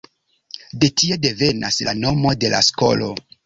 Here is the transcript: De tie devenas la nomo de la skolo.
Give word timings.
De 0.81 0.87
tie 1.01 1.19
devenas 1.27 1.79
la 1.91 1.95
nomo 2.01 2.35
de 2.47 2.53
la 2.59 2.67
skolo. 2.73 3.13